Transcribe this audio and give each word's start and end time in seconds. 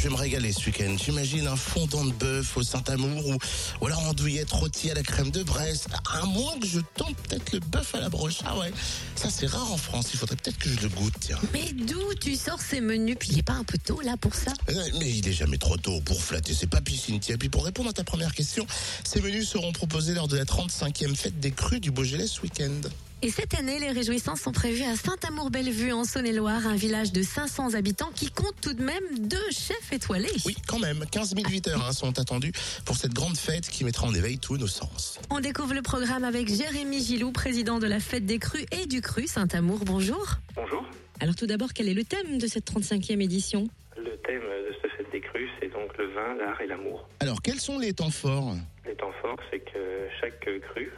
je 0.00 0.08
vais 0.08 0.14
me 0.14 0.18
régaler 0.18 0.50
ce 0.50 0.64
week-end. 0.64 0.96
J'imagine 0.96 1.46
un 1.46 1.56
fondant 1.56 2.06
de 2.06 2.12
bœuf 2.12 2.56
au 2.56 2.62
Saint-Amour 2.62 3.26
ou, 3.26 3.36
ou 3.82 3.86
alors 3.86 4.00
andouillette 4.08 4.50
rôtie 4.50 4.90
à 4.90 4.94
la 4.94 5.02
crème 5.02 5.30
de 5.30 5.42
Brest. 5.42 5.88
À 6.10 6.24
moins 6.24 6.58
que 6.58 6.66
je 6.66 6.80
tente 6.96 7.14
peut-être 7.16 7.52
le 7.52 7.60
bœuf 7.60 7.94
à 7.94 8.00
la 8.00 8.08
broche. 8.08 8.38
Ah 8.46 8.56
ouais, 8.56 8.72
ça 9.14 9.28
c'est 9.28 9.46
rare 9.46 9.70
en 9.70 9.76
France. 9.76 10.08
Il 10.14 10.18
faudrait 10.18 10.36
peut-être 10.36 10.56
que 10.56 10.70
je 10.70 10.80
le 10.80 10.88
goûte, 10.88 11.12
tiens. 11.20 11.38
Mais 11.52 11.74
d'où 11.74 12.14
tu 12.18 12.34
sors 12.34 12.62
ces 12.62 12.80
menus? 12.80 13.16
Puis 13.20 13.28
il 13.32 13.38
est 13.40 13.42
pas 13.42 13.52
un 13.52 13.64
peu 13.64 13.76
tôt 13.76 14.00
là 14.00 14.16
pour 14.18 14.34
ça? 14.34 14.52
Euh, 14.70 14.84
Mais 14.98 15.10
il 15.10 15.28
est 15.28 15.34
jamais 15.34 15.58
trop 15.58 15.76
tôt 15.76 16.00
pour 16.00 16.22
flatter 16.22 16.54
ses 16.54 16.66
papilles, 16.66 16.96
Cynthia. 16.96 17.36
Puis 17.36 17.50
pour 17.50 17.66
répondre 17.66 17.90
à 17.90 17.92
ta 17.92 18.04
première 18.04 18.32
question, 18.32 18.66
ces 19.04 19.20
menus 19.20 19.50
seront 19.50 19.72
proposés 19.72 20.14
lors 20.14 20.28
de 20.28 20.38
la 20.38 20.44
35e 20.44 21.14
fête 21.14 21.38
des 21.40 21.50
crues 21.50 21.80
du 21.80 21.90
Beaujolais 21.90 22.26
ce 22.26 22.40
week-end. 22.40 22.88
Et 23.22 23.28
cette 23.28 23.52
année, 23.52 23.78
les 23.78 23.90
réjouissances 23.90 24.40
sont 24.40 24.52
prévues 24.52 24.84
à 24.84 24.96
Saint-Amour-Bellevue 24.96 25.92
en 25.92 26.04
Saône-et-Loire, 26.04 26.66
un 26.66 26.74
village 26.74 27.12
de 27.12 27.22
500 27.22 27.74
habitants 27.74 28.10
qui 28.14 28.30
compte 28.30 28.54
tout 28.62 28.72
de 28.72 28.82
même 28.82 29.04
deux 29.18 29.50
chefs 29.50 29.92
étoilés. 29.92 30.30
Oui, 30.46 30.56
quand 30.66 30.78
même, 30.78 31.04
15 31.04 31.34
000 31.34 31.46
visiteurs 31.46 31.84
hein, 31.86 31.92
sont 31.92 32.18
attendus 32.18 32.52
pour 32.86 32.96
cette 32.96 33.12
grande 33.12 33.36
fête 33.36 33.68
qui 33.68 33.84
mettra 33.84 34.06
en 34.06 34.14
éveil 34.14 34.38
tous 34.38 34.56
nos 34.56 34.66
sens. 34.66 35.20
On 35.28 35.40
découvre 35.40 35.74
le 35.74 35.82
programme 35.82 36.24
avec 36.24 36.48
Jérémy 36.48 37.04
Gilou, 37.04 37.30
président 37.30 37.78
de 37.78 37.86
la 37.86 38.00
fête 38.00 38.24
des 38.24 38.38
crues 38.38 38.64
et 38.72 38.86
du 38.86 39.02
cru 39.02 39.26
Saint-Amour. 39.26 39.80
Bonjour. 39.84 40.36
Bonjour. 40.54 40.82
Alors 41.20 41.34
tout 41.34 41.46
d'abord, 41.46 41.74
quel 41.74 41.90
est 41.90 41.94
le 41.94 42.04
thème 42.04 42.38
de 42.38 42.46
cette 42.46 42.72
35e 42.72 43.20
édition? 43.20 43.68
Le 43.98 44.16
thème 44.26 44.40
de 44.40 44.74
cette 44.80 44.92
fête 44.92 45.12
des 45.12 45.20
crues, 45.20 45.50
c'est 45.60 45.68
donc 45.68 45.94
le 45.98 46.06
vin, 46.14 46.36
l'art 46.36 46.58
et 46.62 46.66
l'amour. 46.66 47.06
Alors, 47.20 47.42
quels 47.42 47.60
sont 47.60 47.78
les 47.78 47.92
temps 47.92 48.10
forts? 48.10 48.54
Les 48.86 48.94
temps 48.94 49.12
forts, 49.20 49.36
c'est 49.50 49.60
que 49.60 50.08
chaque 50.22 50.40
crue 50.40 50.90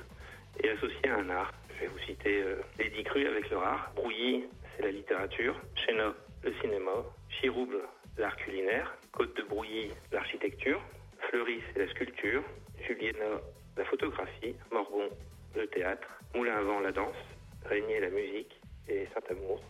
est 0.63 0.69
associée 0.69 1.11
à 1.11 1.17
un 1.17 1.31
art. 1.31 1.53
Vais 1.83 1.89
vous 1.89 1.99
citer 2.07 2.43
euh, 2.45 2.63
dix 2.79 3.03
crues 3.03 3.27
avec 3.27 3.51
leur 3.51 3.65
art. 3.65 3.91
Brouilly, 3.97 4.45
c'est 4.77 4.85
la 4.85 4.93
littérature. 4.93 5.61
Chéna, 5.75 6.15
le 6.45 6.53
cinéma. 6.61 6.93
Chirouble, 7.29 7.81
l'art 8.17 8.37
culinaire. 8.37 8.97
Côte 9.11 9.37
de 9.37 9.43
Brouilly, 9.43 9.91
l'architecture. 10.13 10.81
Fleury, 11.29 11.61
c'est 11.73 11.85
la 11.85 11.91
sculpture. 11.91 12.45
Juliena, 12.87 13.41
la 13.77 13.85
photographie. 13.87 14.55
Morgon, 14.71 15.09
le 15.57 15.67
théâtre. 15.67 16.07
Moulin 16.37 16.55
à 16.55 16.63
vent, 16.63 16.79
la 16.79 16.93
danse. 16.93 17.17
Régnier, 17.65 17.99
la 17.99 18.11
musique. 18.11 18.61
Et 18.89 19.09
Saint-Amour, 19.13 19.61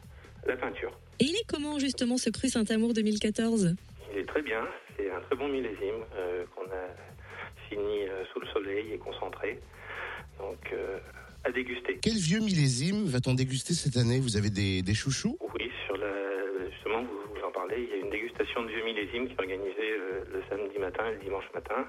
la 0.47 0.57
peinture. 0.57 0.93
Et 1.19 1.25
il 1.25 1.35
est 1.35 1.47
comment 1.49 1.79
justement 1.79 2.19
ce 2.19 2.29
cru 2.29 2.51
Saint-Amour 2.51 2.93
2014 2.93 3.75
Il 4.13 4.19
est 4.19 4.27
très 4.27 4.43
bien, 4.43 4.69
c'est 4.99 5.11
un 5.11 5.21
très 5.21 5.37
bon 5.37 5.49
millésime 5.49 6.05
euh, 6.15 6.45
qu'on 6.55 6.67
a 6.67 6.89
fini 7.71 8.03
euh, 8.03 8.23
sous 8.35 8.41
le 8.41 8.49
soleil 8.49 8.93
et 8.93 8.99
concentré. 8.99 9.59
Donc 10.39 10.73
euh, 10.75 10.99
à 11.45 11.51
déguster. 11.53 11.99
Quel 12.03 12.15
vieux 12.15 12.41
millésime 12.41 13.05
va-t-on 13.07 13.35
déguster 13.35 13.75
cette 13.75 13.97
année? 13.97 14.21
Vous 14.21 14.37
avez 14.37 14.51
des, 14.51 14.83
des 14.83 14.95
chouchous? 14.95 15.37
Oui, 15.55 15.71
sur 15.87 15.97
la, 15.97 16.13
justement, 16.71 17.03
vous, 17.03 17.35
vous 17.35 17.43
en 17.47 17.51
parlez, 17.51 17.83
il 17.83 17.91
y 17.91 17.93
a 17.95 18.05
une 18.05 18.11
dégustation 18.11 18.63
de 18.63 18.69
vieux 18.69 18.85
millésime 18.85 19.27
qui 19.27 19.35
est 19.35 19.41
organisée 19.41 19.91
euh, 19.93 20.25
le 20.33 20.43
samedi 20.49 20.79
matin 20.79 21.05
et 21.09 21.15
le 21.15 21.21
dimanche 21.21 21.51
matin. 21.55 21.87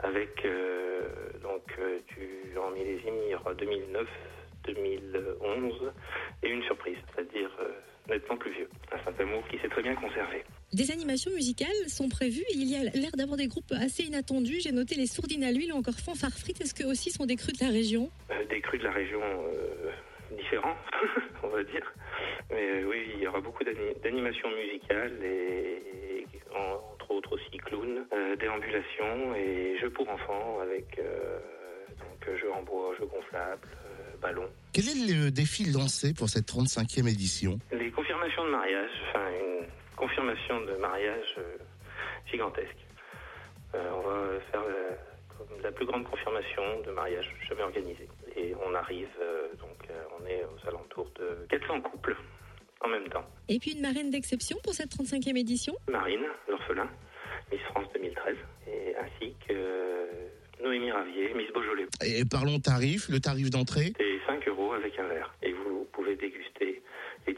Avec, 0.00 0.44
euh, 0.44 1.08
donc, 1.42 1.62
euh, 1.78 1.98
du, 2.08 2.56
en 2.58 2.70
millésime, 2.70 3.14
il 3.26 3.32
y 3.32 3.34
aura 3.34 3.54
2009, 3.54 4.06
2011 4.64 5.92
et 6.42 6.48
une 6.50 6.62
surprise, 6.64 6.98
c'est-à-dire 7.14 7.50
euh, 7.60 7.70
nettement 8.08 8.36
plus 8.36 8.52
vieux. 8.52 8.68
Un 8.92 9.04
Saint-Amour 9.04 9.46
qui 9.48 9.58
s'est 9.58 9.68
très 9.68 9.82
bien 9.82 9.94
conservé. 9.94 10.44
Des 10.72 10.90
animations 10.90 11.30
musicales 11.32 11.68
sont 11.88 12.08
prévues. 12.08 12.44
Il 12.54 12.64
y 12.68 12.76
a 12.76 12.84
l'air 12.84 13.10
d'avoir 13.16 13.36
des 13.36 13.46
groupes 13.48 13.72
assez 13.72 14.04
inattendus. 14.04 14.60
J'ai 14.60 14.72
noté 14.72 14.94
les 14.96 15.06
sourdines 15.06 15.44
à 15.44 15.52
l'huile 15.52 15.72
ou 15.72 15.76
encore 15.76 15.94
fanfare 15.98 16.32
frites. 16.32 16.60
Est-ce 16.60 16.74
que 16.74 16.84
aussi 16.84 17.10
sont 17.10 17.26
des 17.26 17.36
crus 17.36 17.58
de 17.58 17.64
la 17.64 17.70
région? 17.70 18.10
Euh, 18.30 18.44
des 18.46 18.60
crus 18.60 18.80
de 18.80 18.84
la 18.84 18.92
région 18.92 19.20
euh, 19.22 19.90
différents, 20.36 20.76
on 21.42 21.48
va 21.48 21.62
dire. 21.64 21.92
Mais 22.50 22.62
euh, 22.82 22.84
oui, 22.88 22.98
il 23.14 23.20
y 23.22 23.26
aura 23.26 23.40
beaucoup 23.40 23.64
d'ani- 23.64 23.94
d'animations 24.02 24.50
musicales 24.50 25.18
et, 25.24 25.82
et 26.22 26.26
entre 26.54 27.10
autres 27.10 27.32
aussi 27.32 27.56
clowns, 27.58 28.04
déambulations 28.40 29.34
et 29.34 29.76
jeux 29.80 29.90
pour 29.90 30.08
enfants 30.08 30.58
avec 30.60 30.98
donc 31.98 32.36
jeux 32.38 32.52
en 32.52 32.62
bois, 32.62 32.94
jeux 32.98 33.06
gonflables, 33.06 33.68
Quel 34.72 34.88
est 34.88 35.12
le 35.12 35.30
défi 35.30 35.64
lancé 35.72 36.14
pour 36.14 36.28
cette 36.28 36.46
35e 36.46 37.08
édition 37.08 37.58
Les 37.72 37.90
confirmations 37.90 38.44
de 38.44 38.50
mariage, 38.50 38.90
enfin 39.08 39.24
une 39.30 39.66
confirmation 39.96 40.60
de 40.60 40.76
mariage 40.76 41.34
euh, 41.38 41.56
gigantesque. 42.30 42.76
Euh, 43.74 43.90
on 43.96 44.08
va 44.08 44.40
faire 44.50 44.62
la, 45.62 45.72
plus 45.72 45.86
grande 45.86 46.04
confirmation 46.04 46.62
de 46.86 46.90
mariage 46.92 47.30
jamais 47.48 47.62
organisée. 47.62 48.08
Et 48.36 48.54
on 48.66 48.74
arrive, 48.74 49.08
euh, 49.20 49.48
donc 49.60 49.90
euh, 49.90 50.02
on 50.18 50.26
est 50.26 50.42
aux 50.44 50.68
alentours 50.68 51.10
de 51.18 51.46
400 51.50 51.80
couples 51.82 52.16
en 52.80 52.88
même 52.88 53.08
temps. 53.08 53.24
Et 53.48 53.58
puis 53.58 53.72
une 53.72 53.82
marraine 53.82 54.10
d'exception 54.10 54.56
pour 54.62 54.74
cette 54.74 54.90
35e 54.90 55.36
édition? 55.36 55.74
Marine, 55.90 56.24
l'orphelin, 56.48 56.88
Miss 57.52 57.60
France 57.70 57.86
2013, 57.94 58.36
et 58.68 58.94
ainsi 58.96 59.34
que 59.46 60.62
Noémie 60.62 60.90
Ravier, 60.90 61.34
Miss 61.34 61.50
Beaujolais. 61.52 61.86
Et 62.04 62.24
parlons 62.24 62.58
tarif, 62.58 63.08
le 63.08 63.20
tarif 63.20 63.50
d'entrée 63.50 63.92
C'est 63.98 64.18
5 64.26 64.48
euros 64.48 64.72
avec 64.72 64.98
un 64.98 65.08
verre. 65.08 65.34
Et 65.42 65.52
vous 65.52 65.86
pouvez 65.92 66.07
déguster 66.20 66.67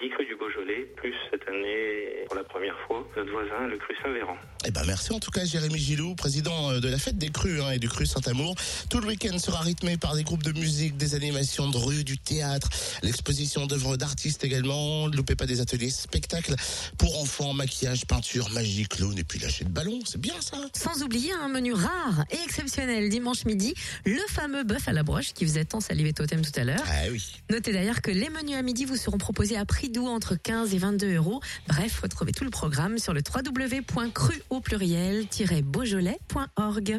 10 0.01 0.09
crus 0.09 0.27
du 0.27 0.37
Beaujolais, 0.37 0.89
plus 0.97 1.13
cette 1.31 1.47
année, 1.47 2.25
pour 2.27 2.35
la 2.35 2.45
première 2.45 2.79
fois, 2.87 3.07
notre 3.19 3.31
voisin, 3.31 3.69
le 3.69 3.77
cru 3.77 3.95
Saint-Véran. 4.03 4.37
Eh 4.65 4.71
ben 4.71 4.83
merci 4.87 5.13
en 5.13 5.21
tout 5.21 5.31
cas 5.31 5.45
Jérémy 5.45 5.79
Gilou, 5.79 6.15
président 6.15 6.71
euh, 6.71 6.81
de 6.81 6.89
la 6.89 6.99
fête 6.99 7.19
des 7.19 7.29
crues 7.29 7.61
hein, 7.61 7.73
et 7.73 7.79
du 7.79 7.89
cru 7.89 8.07
Saint-Amour. 8.07 8.55
Tout 8.89 9.01
le 9.01 9.09
week-end 9.09 9.39
sera 9.39 9.61
rythmé 9.61 9.99
par 9.99 10.15
des 10.15 10.23
groupes 10.23 10.43
de 10.43 10.53
musique, 10.53 10.97
des 10.97 11.15
animations 11.15 11.69
de 11.69 11.77
rue, 11.77 12.03
du 12.03 12.17
théâtre, 12.17 12.69
l'exposition 13.03 13.67
d'œuvres 13.67 13.99
d'artistes 13.99 14.43
également. 14.43 15.09
Ne 15.09 15.17
loupez 15.17 15.35
pas 15.35 15.45
des 15.45 15.61
ateliers 15.61 15.91
spectacles 15.91 16.55
pour 16.97 17.21
enfants, 17.21 17.53
maquillage, 17.53 18.07
peinture, 18.07 18.49
magie, 18.51 18.87
clown 18.87 19.19
et 19.19 19.25
puis 19.25 19.39
lâcher 19.39 19.65
de 19.65 19.71
ballon. 19.71 19.99
C'est 20.07 20.21
bien 20.21 20.41
ça 20.41 20.57
Sans 20.73 21.03
oublier 21.03 21.33
un 21.33 21.49
menu 21.49 21.75
rare 21.75 22.25
et 22.31 22.43
exceptionnel 22.43 23.11
dimanche 23.11 23.45
midi, 23.45 23.75
le 24.07 24.21
fameux 24.29 24.65
bœuf 24.65 24.89
à 24.89 24.93
la 24.93 25.03
broche 25.03 25.35
qui 25.35 25.45
faisait 25.45 25.67
tant 25.67 25.81
saliver 25.81 26.15
Totem 26.15 26.41
tout 26.41 26.59
à 26.59 26.65
l'heure. 26.65 26.85
Ah 26.87 27.11
oui. 27.11 27.23
Notez 27.51 27.73
d'ailleurs 27.73 28.01
que 28.01 28.11
les 28.11 28.31
menus 28.31 28.57
à 28.57 28.63
midi 28.63 28.87
vous 28.87 28.97
seront 28.97 29.19
proposés 29.19 29.59
à 29.59 29.67
prix 29.67 29.90
doux 29.91 30.07
entre 30.07 30.35
15 30.35 30.75
et 30.75 30.79
22 30.79 31.15
euros. 31.15 31.41
Bref, 31.69 32.01
retrouvez 32.03 32.33
tout 32.33 32.45
le 32.45 32.51
programme 32.51 32.99
sur 32.99 33.13
le 33.13 33.21
www.cru 33.21 34.43
au 34.51 34.61
pluriel-beaujolais.org. 34.61 36.99